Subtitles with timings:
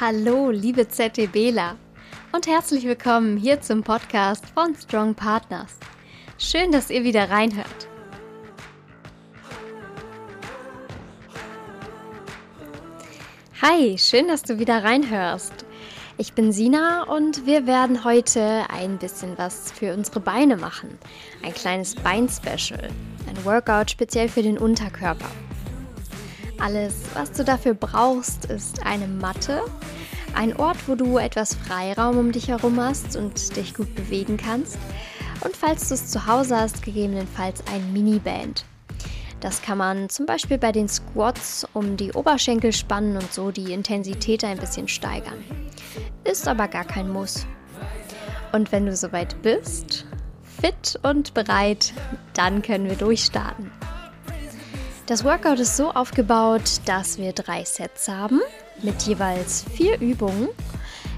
[0.00, 1.76] Hallo, liebe ZTBler
[2.30, 5.76] und herzlich willkommen hier zum Podcast von Strong Partners.
[6.38, 7.88] Schön, dass ihr wieder reinhört.
[13.60, 15.66] Hi, schön, dass du wieder reinhörst.
[16.16, 20.96] Ich bin Sina und wir werden heute ein bisschen was für unsere Beine machen.
[21.42, 22.88] Ein kleines Bein-Special.
[23.28, 25.28] Ein Workout speziell für den Unterkörper.
[26.58, 29.62] Alles, was du dafür brauchst, ist eine Matte,
[30.34, 34.76] ein Ort, wo du etwas Freiraum um dich herum hast und dich gut bewegen kannst.
[35.44, 38.64] Und falls du es zu Hause hast, gegebenenfalls ein Miniband.
[39.40, 43.72] Das kann man zum Beispiel bei den Squats um die Oberschenkel spannen und so die
[43.72, 45.44] Intensität ein bisschen steigern.
[46.24, 47.46] Ist aber gar kein Muss.
[48.50, 50.06] Und wenn du soweit bist,
[50.42, 51.92] fit und bereit,
[52.34, 53.70] dann können wir durchstarten.
[55.08, 58.42] Das Workout ist so aufgebaut, dass wir drei Sets haben
[58.82, 60.50] mit jeweils vier Übungen.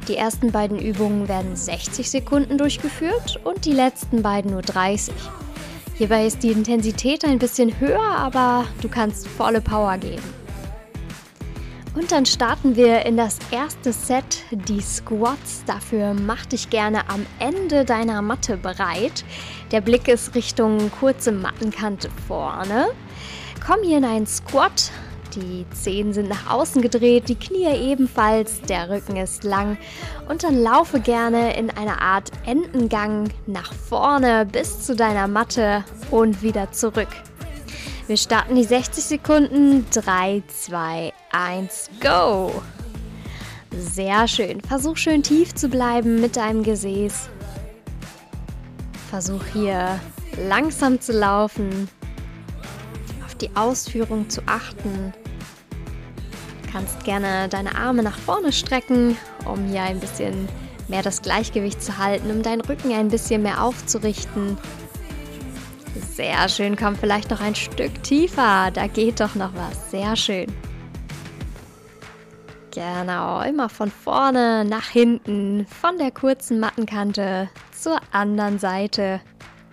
[0.06, 5.12] Die ersten beiden Übungen werden 60 Sekunden durchgeführt und die letzten beiden nur 30.
[5.96, 10.22] Hierbei ist die Intensität ein bisschen höher, aber du kannst volle Power geben.
[11.96, 15.64] Und dann starten wir in das erste Set, die Squats.
[15.66, 19.24] Dafür mach dich gerne am Ende deiner Matte bereit.
[19.72, 22.90] Der Blick ist Richtung kurze Mattenkante vorne.
[23.64, 24.90] Komm hier in einen Squat.
[25.36, 29.78] Die Zehen sind nach außen gedreht, die Knie ebenfalls, der Rücken ist lang
[30.28, 36.42] und dann laufe gerne in einer Art Entengang nach vorne bis zu deiner Matte und
[36.42, 37.08] wieder zurück.
[38.08, 39.86] Wir starten die 60 Sekunden.
[39.92, 42.60] 3, 2, 1, go!
[43.70, 44.60] Sehr schön.
[44.62, 47.28] Versuch schön tief zu bleiben mit deinem Gesäß.
[49.10, 50.00] Versuch hier
[50.48, 51.88] langsam zu laufen
[53.40, 55.12] die Ausführung zu achten.
[56.62, 60.48] Du kannst gerne deine Arme nach vorne strecken, um hier ein bisschen
[60.88, 64.58] mehr das Gleichgewicht zu halten, um deinen Rücken ein bisschen mehr aufzurichten.
[66.14, 69.90] Sehr schön, komm vielleicht noch ein Stück tiefer, da geht doch noch was.
[69.90, 70.46] Sehr schön.
[72.72, 79.20] Genau, immer von vorne nach hinten, von der kurzen Mattenkante zur anderen Seite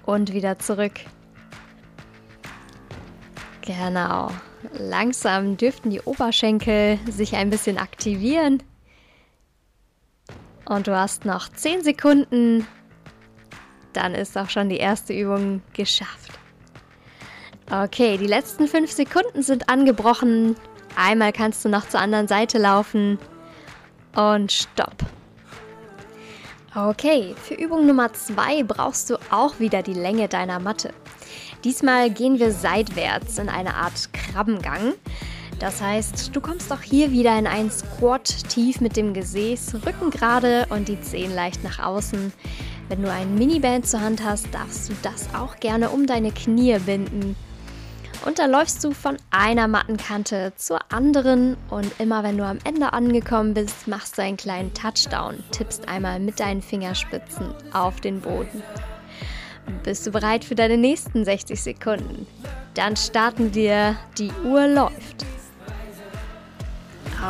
[0.06, 0.94] und wieder zurück.
[3.68, 4.32] Genau.
[4.80, 8.64] Langsam dürften die Oberschenkel sich ein bisschen aktivieren.
[10.64, 12.66] Und du hast noch 10 Sekunden.
[13.92, 16.40] Dann ist auch schon die erste Übung geschafft.
[17.70, 20.56] Okay, die letzten 5 Sekunden sind angebrochen.
[20.96, 23.20] Einmal kannst du noch zur anderen Seite laufen.
[24.16, 24.96] Und stopp.
[26.74, 30.94] Okay, für Übung Nummer 2 brauchst du auch wieder die Länge deiner Matte.
[31.64, 34.94] Diesmal gehen wir seitwärts in eine Art Krabbengang.
[35.60, 40.12] Das heißt, du kommst auch hier wieder in einen Squat tief mit dem Gesäß, Rücken
[40.12, 42.32] gerade und die Zehen leicht nach außen.
[42.90, 46.78] Wenn du ein Miniband zur Hand hast, darfst du das auch gerne um deine Knie
[46.80, 47.36] binden.
[48.26, 52.94] Und dann läufst du von einer Mattenkante zur anderen und immer wenn du am Ende
[52.94, 58.64] angekommen bist, machst du einen kleinen Touchdown, tippst einmal mit deinen Fingerspitzen auf den Boden.
[59.84, 62.28] Bist du bereit für deine nächsten 60 Sekunden?
[62.74, 63.96] Dann starten wir.
[64.18, 65.26] Die Uhr läuft.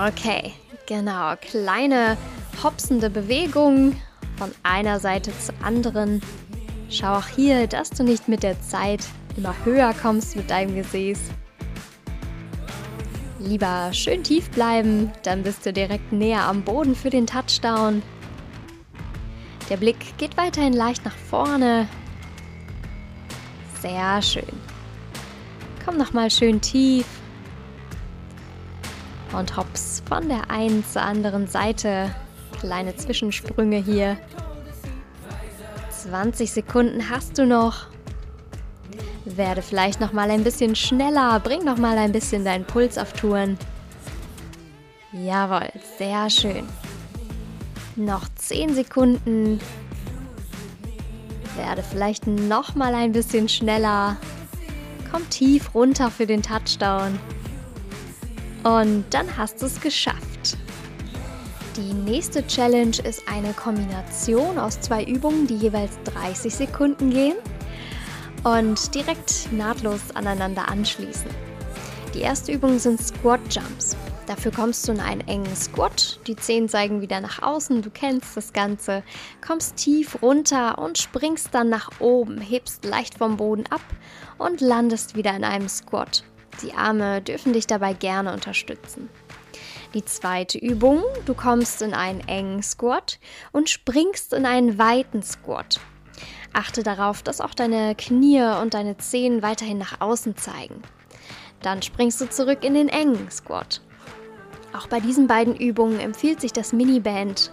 [0.07, 0.53] Okay,
[0.85, 1.35] genau.
[1.39, 2.17] Kleine
[2.63, 3.95] hopsende Bewegung
[4.37, 6.21] von einer Seite zur anderen.
[6.89, 11.19] Schau auch hier, dass du nicht mit der Zeit immer höher kommst mit deinem Gesäß.
[13.39, 18.01] Lieber schön tief bleiben, dann bist du direkt näher am Boden für den Touchdown.
[19.69, 21.87] Der Blick geht weiterhin leicht nach vorne,
[23.81, 24.61] sehr schön.
[25.83, 27.05] Komm nochmal schön tief.
[29.33, 32.13] Und hops von der einen zur anderen Seite.
[32.59, 34.17] Kleine Zwischensprünge hier.
[35.91, 37.87] 20 Sekunden hast du noch.
[39.25, 43.11] Werde vielleicht noch mal ein bisschen schneller, bring noch mal ein bisschen deinen Puls auf
[43.13, 43.57] Touren.
[45.11, 46.65] Jawohl, sehr schön.
[47.97, 49.59] Noch 10 Sekunden
[51.57, 54.17] werde vielleicht noch mal ein bisschen schneller.
[55.11, 57.19] Komm tief runter für den Touchdown.
[58.63, 60.57] Und dann hast du es geschafft.
[61.75, 67.35] Die nächste Challenge ist eine Kombination aus zwei Übungen, die jeweils 30 Sekunden gehen
[68.43, 71.29] und direkt nahtlos aneinander anschließen.
[72.13, 73.95] Die erste Übung sind Squat Jumps.
[74.27, 76.19] Dafür kommst du in einen engen Squat.
[76.27, 77.81] Die Zehen zeigen wieder nach außen.
[77.81, 79.01] Du kennst das Ganze.
[79.45, 82.41] Kommst tief runter und springst dann nach oben.
[82.41, 83.81] Hebst leicht vom Boden ab
[84.37, 86.25] und landest wieder in einem Squat.
[86.61, 89.09] Die Arme dürfen dich dabei gerne unterstützen.
[89.93, 93.19] Die zweite Übung, du kommst in einen engen Squat
[93.53, 95.79] und springst in einen weiten Squat.
[96.51, 100.81] Achte darauf, dass auch deine Knie und deine Zehen weiterhin nach außen zeigen.
[101.61, 103.81] Dann springst du zurück in den engen Squat.
[104.77, 107.51] Auch bei diesen beiden Übungen empfiehlt sich das Miniband,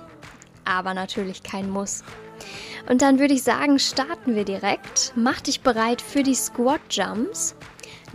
[0.66, 2.04] aber natürlich kein Muss.
[2.86, 5.14] Und dann würde ich sagen, starten wir direkt.
[5.16, 7.54] Mach dich bereit für die Squat Jumps.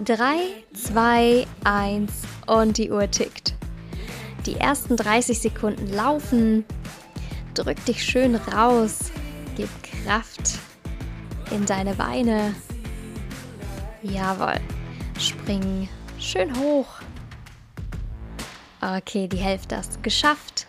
[0.06, 0.38] 3,
[0.74, 2.12] 2, 1
[2.46, 3.56] und die Uhr tickt.
[4.46, 6.64] Die ersten 30 Sekunden laufen.
[7.56, 9.12] Drück dich schön raus.
[9.58, 9.70] Gib
[10.06, 10.60] Kraft
[11.50, 12.54] in deine Beine.
[14.04, 14.60] Jawohl.
[15.18, 15.90] Spring
[16.20, 16.99] schön hoch.
[18.82, 20.66] Okay, die Hälfte hast du geschafft.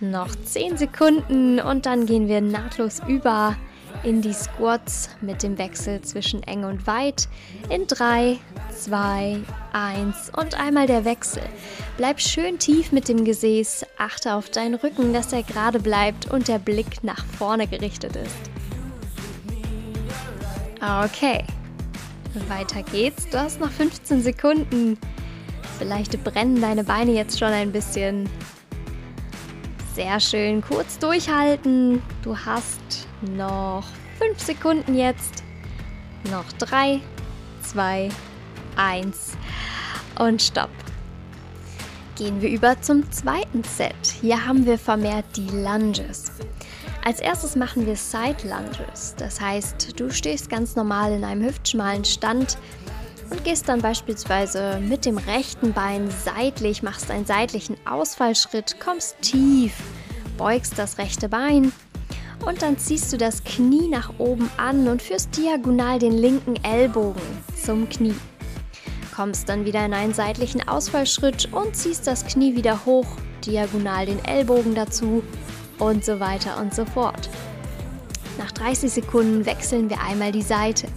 [0.00, 3.56] Noch 10 Sekunden und dann gehen wir nahtlos über
[4.02, 7.28] in die Squats mit dem Wechsel zwischen eng und weit.
[7.70, 8.38] In 3,
[8.70, 9.40] 2,
[9.72, 11.42] 1 und einmal der Wechsel.
[11.96, 16.48] Bleib schön tief mit dem Gesäß, achte auf deinen Rücken, dass er gerade bleibt und
[16.48, 18.50] der Blick nach vorne gerichtet ist.
[20.82, 21.44] Okay,
[22.48, 23.26] weiter geht's.
[23.30, 24.98] Du hast noch 15 Sekunden.
[25.78, 28.28] Vielleicht brennen deine Beine jetzt schon ein bisschen.
[29.94, 30.62] Sehr schön.
[30.62, 32.02] Kurz durchhalten.
[32.22, 33.84] Du hast noch
[34.18, 35.42] 5 Sekunden jetzt.
[36.30, 37.00] Noch 3,
[37.62, 38.08] 2,
[38.76, 39.36] 1
[40.18, 40.70] und stopp.
[42.16, 43.94] Gehen wir über zum zweiten Set.
[44.20, 46.32] Hier haben wir vermehrt die Lunges.
[47.04, 49.14] Als erstes machen wir Side Lunges.
[49.18, 52.56] Das heißt, du stehst ganz normal in einem hüftschmalen Stand
[53.30, 59.74] und gehst dann beispielsweise mit dem rechten Bein seitlich, machst einen seitlichen Ausfallschritt, kommst tief,
[60.36, 61.72] beugst das rechte Bein
[62.46, 67.22] und dann ziehst du das Knie nach oben an und führst diagonal den linken Ellbogen
[67.62, 68.14] zum Knie.
[69.14, 73.06] Kommst dann wieder in einen seitlichen Ausfallschritt und ziehst das Knie wieder hoch,
[73.46, 75.22] diagonal den Ellbogen dazu
[75.78, 77.30] und so weiter und so fort.
[78.38, 80.88] Nach 30 Sekunden wechseln wir einmal die Seite.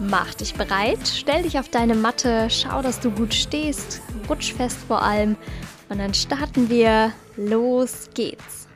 [0.00, 4.78] Mach dich bereit, stell dich auf deine Matte, schau, dass du gut stehst, rutsch fest
[4.86, 5.36] vor allem
[5.88, 7.12] und dann starten wir.
[7.36, 8.68] Los geht's.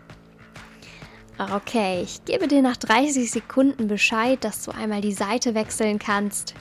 [1.38, 6.54] Okay, ich gebe dir nach 30 Sekunden Bescheid, dass du einmal die Seite wechseln kannst.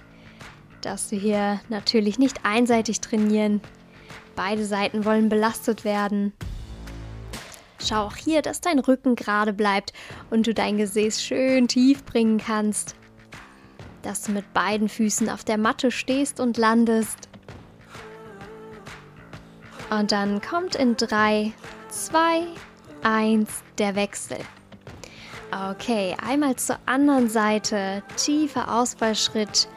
[0.81, 3.61] Dass wir hier natürlich nicht einseitig trainieren.
[4.35, 6.33] Beide Seiten wollen belastet werden.
[7.79, 9.93] Schau auch hier, dass dein Rücken gerade bleibt
[10.29, 12.95] und du dein Gesäß schön tief bringen kannst.
[14.03, 17.30] Dass du mit beiden Füßen auf der Matte stehst und landest.
[19.89, 21.51] Und dann kommt in 3,
[21.89, 22.48] 2,
[23.03, 24.38] 1 der Wechsel.
[25.69, 29.68] Okay, einmal zur anderen Seite, tiefer Ausfallschritt.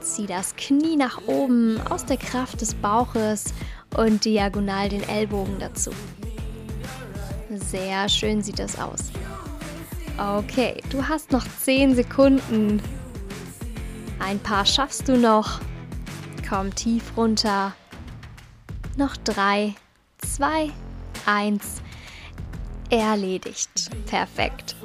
[0.00, 3.52] Zieh das Knie nach oben aus der Kraft des Bauches
[3.96, 5.90] und diagonal den Ellbogen dazu.
[7.50, 9.10] Sehr schön sieht das aus.
[10.18, 12.80] Okay, du hast noch 10 Sekunden.
[14.22, 15.60] Ein paar schaffst du noch.
[16.48, 17.72] Komm tief runter.
[18.96, 19.74] Noch 3,
[20.18, 20.70] 2,
[21.26, 21.82] 1.
[22.88, 23.90] Erledigt.
[24.06, 24.76] Perfekt.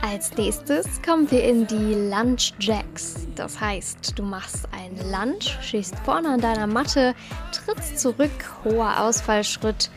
[0.00, 3.26] Als nächstes kommen wir in die Lunge Jacks.
[3.34, 7.14] Das heißt, du machst einen Lunge, stehst vorne an deiner Matte,
[7.52, 8.30] trittst zurück,
[8.64, 9.90] hoher Ausfallschritt,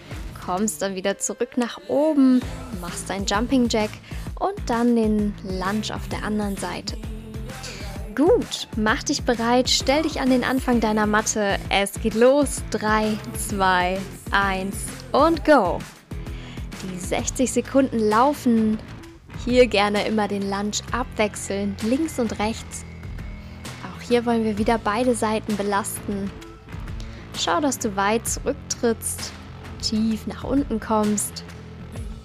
[0.45, 2.41] kommst dann wieder zurück nach oben,
[2.81, 3.91] machst dein Jumping Jack
[4.37, 6.97] und dann den Lunge auf der anderen Seite.
[8.15, 11.57] Gut, mach dich bereit, stell dich an den Anfang deiner Matte.
[11.69, 12.63] Es geht los.
[12.71, 13.17] 3,
[13.49, 13.99] 2,
[14.31, 14.75] 1
[15.11, 15.79] und go.
[16.83, 18.79] Die 60 Sekunden laufen.
[19.43, 22.85] Hier gerne immer den Lunge abwechselnd, links und rechts.
[23.83, 26.31] Auch hier wollen wir wieder beide Seiten belasten.
[27.37, 29.33] Schau, dass du weit zurücktrittst
[29.81, 31.43] tief nach unten kommst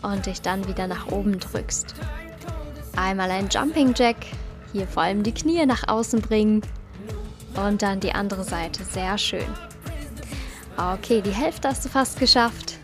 [0.02, 1.94] und dich dann wieder nach oben drückst.
[2.96, 4.16] Einmal ein Jumping Jack,
[4.72, 6.62] hier vor allem die Knie nach außen bringen
[7.54, 9.46] und dann die andere Seite, sehr schön.
[10.76, 12.78] Okay, die Hälfte hast du fast geschafft.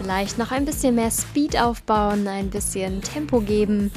[0.00, 3.92] Vielleicht noch ein bisschen mehr Speed aufbauen, ein bisschen Tempo geben.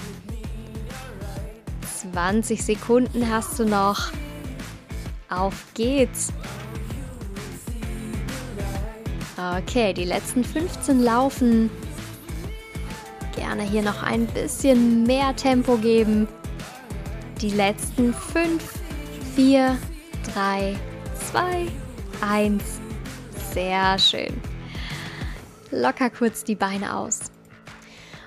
[2.14, 4.12] 20 Sekunden hast du noch.
[5.30, 6.32] Auf geht's!
[9.38, 11.70] Okay, die letzten 15 laufen.
[13.56, 16.28] Gerne hier noch ein bisschen mehr Tempo geben.
[17.40, 18.62] Die letzten 5,
[19.34, 19.78] 4,
[20.34, 20.76] 3,
[21.32, 21.68] 2,
[22.20, 22.64] 1.
[23.54, 24.42] Sehr schön.
[25.72, 27.32] Locker kurz die Beine aus.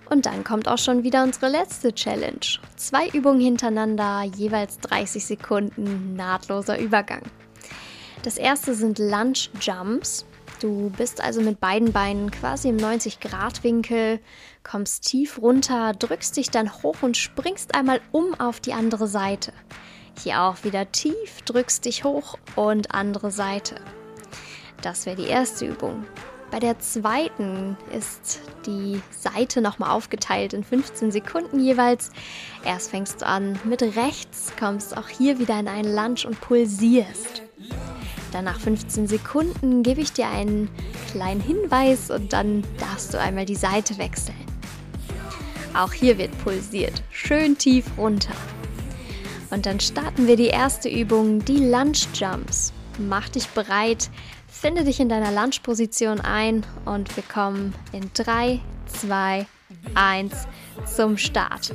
[0.09, 2.41] Und dann kommt auch schon wieder unsere letzte Challenge.
[2.77, 7.25] Zwei Übungen hintereinander, jeweils 30 Sekunden, nahtloser Übergang.
[8.23, 10.25] Das erste sind Lunge Jumps.
[10.61, 14.19] Du bist also mit beiden Beinen quasi im 90-Grad-Winkel,
[14.65, 19.53] kommst tief runter, drückst dich dann hoch und springst einmal um auf die andere Seite.
[20.23, 23.77] Hier auch wieder tief, drückst dich hoch und andere Seite.
[24.83, 26.05] Das wäre die erste Übung.
[26.51, 32.11] Bei der zweiten ist die Seite nochmal aufgeteilt in 15 Sekunden jeweils.
[32.65, 37.43] Erst fängst du an mit rechts, kommst auch hier wieder in einen Lunge und pulsierst.
[38.33, 40.69] Dann nach 15 Sekunden gebe ich dir einen
[41.11, 44.37] kleinen Hinweis und dann darfst du einmal die Seite wechseln.
[45.75, 48.35] Auch hier wird pulsiert, schön tief runter.
[49.51, 52.73] Und dann starten wir die erste Übung, die Lunge Jumps.
[52.99, 54.11] Mach dich bereit,
[54.47, 59.47] finde dich in deiner Lunge-Position ein und wir kommen in 3, 2,
[59.95, 60.33] 1
[60.85, 61.73] zum Start.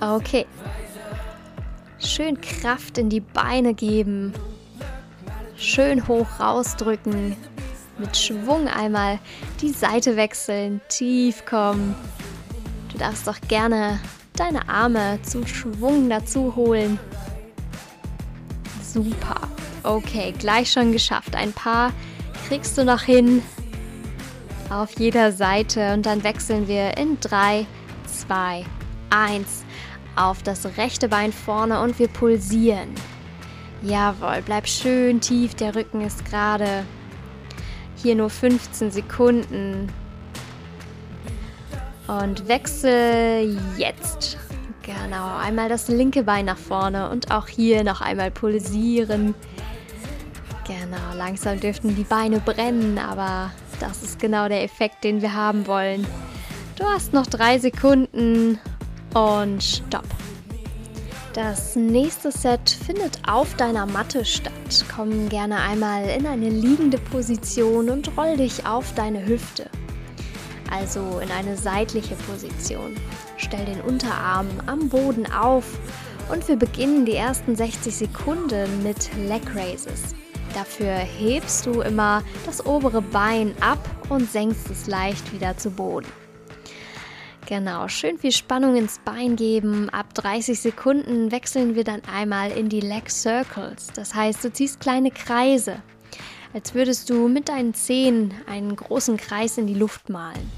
[0.00, 0.46] Okay.
[1.98, 4.32] Schön Kraft in die Beine geben,
[5.58, 7.36] Schön hoch rausdrücken.
[7.98, 9.18] Mit Schwung einmal
[9.60, 11.96] die Seite wechseln, tief kommen.
[12.92, 13.98] Du darfst auch gerne
[14.36, 16.96] deine Arme zum Schwung dazu holen.
[18.84, 19.48] Super.
[19.82, 21.34] Okay, gleich schon geschafft.
[21.34, 21.92] Ein paar
[22.46, 23.42] kriegst du noch hin
[24.70, 27.66] auf jeder Seite und dann wechseln wir in 3,
[28.06, 28.64] 2,
[29.10, 29.64] 1
[30.14, 32.94] auf das rechte Bein vorne und wir pulsieren.
[33.82, 36.84] Jawohl, bleib schön tief, der Rücken ist gerade.
[37.96, 39.92] Hier nur 15 Sekunden.
[42.06, 44.38] Und wechsel jetzt.
[44.82, 49.34] Genau, einmal das linke Bein nach vorne und auch hier noch einmal pulsieren.
[50.66, 55.66] Genau, langsam dürften die Beine brennen, aber das ist genau der Effekt, den wir haben
[55.66, 56.06] wollen.
[56.76, 58.58] Du hast noch drei Sekunden
[59.14, 60.06] und stopp.
[61.34, 64.52] Das nächste Set findet auf deiner Matte statt.
[64.94, 69.68] Komm gerne einmal in eine liegende Position und roll dich auf deine Hüfte.
[70.70, 72.96] Also in eine seitliche Position.
[73.36, 75.64] Stell den Unterarm am Boden auf
[76.30, 80.14] und wir beginnen die ersten 60 Sekunden mit Leg Raises.
[80.54, 86.08] Dafür hebst du immer das obere Bein ab und senkst es leicht wieder zu Boden.
[87.48, 89.88] Genau, schön viel Spannung ins Bein geben.
[89.88, 93.86] Ab 30 Sekunden wechseln wir dann einmal in die Leg Circles.
[93.94, 95.80] Das heißt, du ziehst kleine Kreise,
[96.52, 100.52] als würdest du mit deinen Zehen einen großen Kreis in die Luft malen.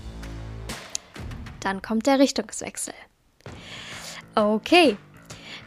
[1.61, 2.95] Dann kommt der Richtungswechsel.
[4.35, 4.97] Okay,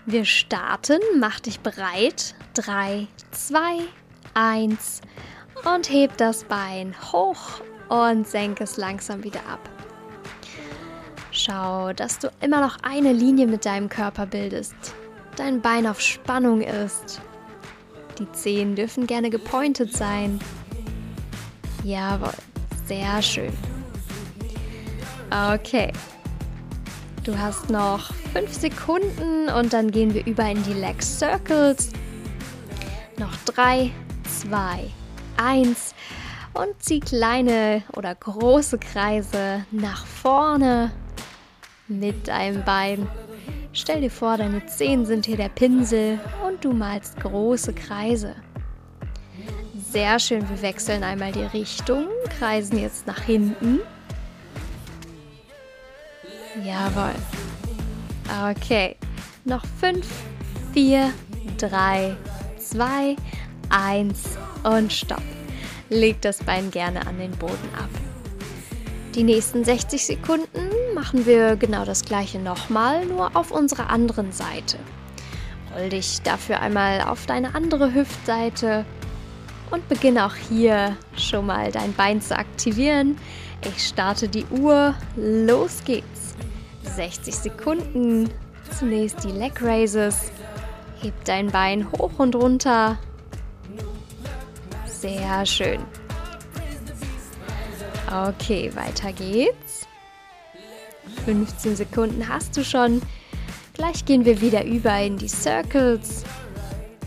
[0.05, 0.99] wir starten.
[1.21, 2.35] Mach dich bereit.
[2.55, 3.79] 3, 2,
[4.33, 4.99] 1
[5.73, 9.72] und heb das Bein hoch und senk es langsam wieder ab.
[11.35, 14.75] Schau, dass du immer noch eine Linie mit deinem Körper bildest.
[15.35, 17.21] Dein Bein auf Spannung ist.
[18.19, 20.39] Die Zehen dürfen gerne gepointet sein.
[21.83, 22.29] Jawohl,
[22.85, 23.51] sehr schön.
[25.31, 25.91] Okay.
[27.23, 31.89] Du hast noch 5 Sekunden und dann gehen wir über in die Leg Circles.
[33.17, 33.91] Noch 3,
[34.41, 34.87] 2,
[35.37, 35.95] 1
[36.53, 40.91] und zieh kleine oder große Kreise nach vorne
[41.99, 43.07] mit deinem Bein.
[43.71, 48.35] Stell dir vor, deine Zehen sind hier der Pinsel und du malst große Kreise.
[49.91, 52.07] Sehr schön, wir wechseln einmal die Richtung,
[52.39, 53.79] kreisen jetzt nach hinten.
[56.63, 57.15] Jawohl.
[58.51, 58.95] Okay,
[59.45, 60.05] noch 5,
[60.73, 61.11] 4,
[61.57, 62.15] 3,
[62.57, 63.15] 2,
[63.69, 65.21] 1 und stopp.
[65.89, 67.89] Leg das Bein gerne an den Boden ab.
[69.15, 70.72] Die nächsten 60 Sekunden
[71.03, 74.77] machen wir genau das gleiche nochmal, nur auf unserer anderen Seite.
[75.75, 78.85] Roll dich dafür einmal auf deine andere Hüftseite
[79.69, 83.17] und beginne auch hier schon mal dein Bein zu aktivieren.
[83.65, 84.95] Ich starte die Uhr.
[85.17, 86.35] Los geht's.
[86.83, 88.29] 60 Sekunden.
[88.79, 90.31] Zunächst die Leg Raises.
[91.01, 92.97] Heb dein Bein hoch und runter.
[94.85, 95.81] Sehr schön.
[98.09, 99.62] Okay, weiter geht's.
[101.25, 103.01] 15 Sekunden hast du schon.
[103.73, 106.23] Gleich gehen wir wieder über in die Circles.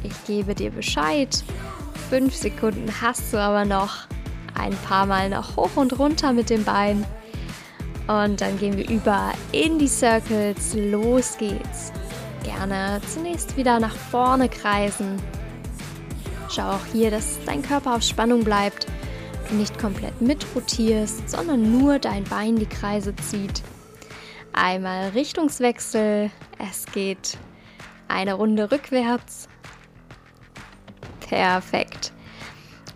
[0.03, 1.45] Ich gebe dir Bescheid.
[2.11, 4.07] 5 Sekunden hast du aber noch.
[4.55, 7.05] Ein paar Mal noch hoch und runter mit dem Bein.
[8.07, 10.75] Und dann gehen wir über in die Circles.
[10.75, 11.93] Los geht's.
[12.43, 15.21] Gerne zunächst wieder nach vorne kreisen.
[16.49, 18.87] Schau auch hier, dass dein Körper auf Spannung bleibt
[19.53, 23.63] nicht komplett mitrotierst, sondern nur dein Bein die Kreise zieht.
[24.57, 27.37] Einmal Richtungswechsel, es geht
[28.09, 29.49] eine Runde rückwärts.
[31.21, 32.13] Perfekt.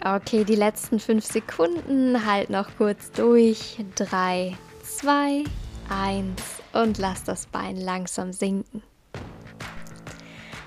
[0.03, 2.25] Okay, die letzten fünf Sekunden.
[2.25, 3.77] Halt noch kurz durch.
[3.95, 5.45] Drei, zwei,
[5.91, 8.83] eins und lass das Bein langsam sinken.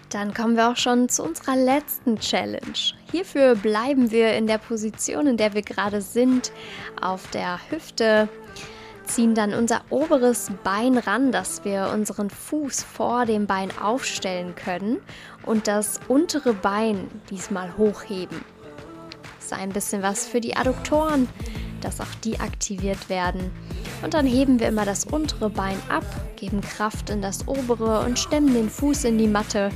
[0.10, 2.78] Dann kommen wir auch schon zu unserer letzten Challenge.
[3.10, 6.52] Hierfür bleiben wir in der Position, in der wir gerade sind,
[7.02, 8.30] auf der Hüfte,
[9.06, 15.00] ziehen dann unser oberes Bein ran, dass wir unseren Fuß vor dem Bein aufstellen können
[15.46, 18.44] und das untere Bein diesmal hochheben.
[19.38, 21.28] Das ist ein bisschen was für die Adduktoren,
[21.82, 23.52] dass auch die aktiviert werden.
[24.02, 26.06] Und dann heben wir immer das untere Bein ab,
[26.36, 29.70] geben Kraft in das obere und stemmen den Fuß in die Matte,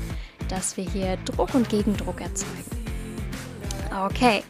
[0.50, 2.65] dass wir hier Druck und Gegendruck erzeugen.
[4.05, 4.43] Okay,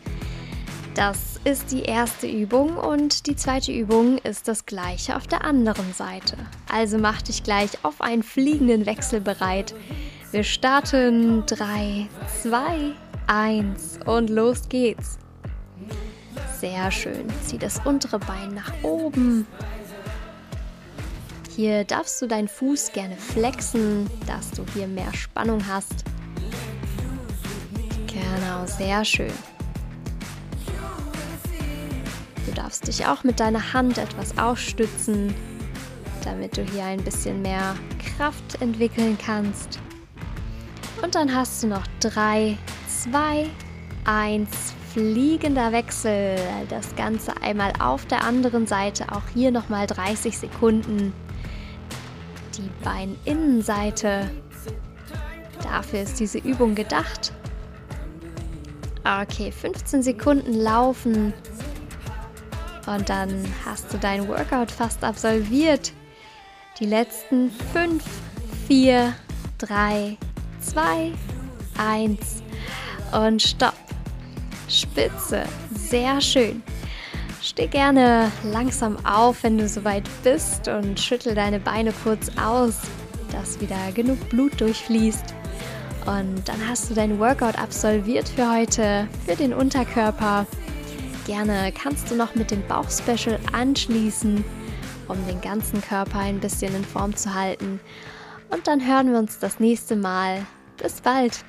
[0.94, 5.94] das ist die erste Übung und die zweite Übung ist das gleiche auf der anderen
[5.94, 6.36] Seite.
[6.70, 9.74] Also mach dich gleich auf einen fliegenden Wechsel bereit.
[10.32, 12.10] Wir starten 3,
[12.42, 12.92] 2,
[13.28, 15.20] 1 und los geht's.
[16.60, 17.30] Sehr schön.
[17.46, 19.48] Zieh das untere Bein nach oben.
[21.56, 26.04] Hier darfst du deinen Fuß gerne flexen, dass du hier mehr Spannung hast.
[28.06, 29.32] Genau, sehr schön.
[32.58, 35.34] Darfst dich auch mit deiner Hand etwas aufstützen,
[36.24, 37.76] damit du hier ein bisschen mehr
[38.18, 39.80] Kraft entwickeln kannst.
[41.02, 42.58] Und dann hast du noch 3,
[43.12, 43.48] 2,
[44.06, 44.50] 1,
[44.94, 46.36] fliegender Wechsel.
[46.70, 51.14] Das Ganze einmal auf der anderen Seite, auch hier nochmal 30 Sekunden.
[52.58, 54.32] Die Beininnenseite.
[55.62, 57.32] Dafür ist diese Übung gedacht.
[59.04, 61.34] Okay, 15 Sekunden laufen.
[62.88, 65.92] Und dann hast du dein Workout fast absolviert.
[66.80, 68.04] Die letzten 5,
[68.68, 69.14] 4,
[69.58, 70.18] 3,
[70.62, 71.12] 2,
[71.78, 72.44] 1
[73.12, 73.74] und stopp.
[74.70, 75.44] Spitze,
[75.76, 76.64] sehr schön.
[77.42, 82.80] Steh gerne langsam auf, wenn du soweit bist und schüttel deine Beine kurz aus,
[83.32, 85.34] dass wieder genug Blut durchfließt.
[86.06, 90.46] Und dann hast du dein Workout absolviert für heute, für den Unterkörper.
[91.28, 94.46] Gerne kannst du noch mit dem Bauchspecial anschließen,
[95.10, 97.82] um den ganzen Körper ein bisschen in Form zu halten.
[98.50, 100.46] Und dann hören wir uns das nächste Mal.
[100.78, 101.44] Bis bald!